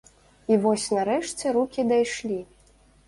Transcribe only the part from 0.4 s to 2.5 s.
І вось нарэшце рукі дайшлі.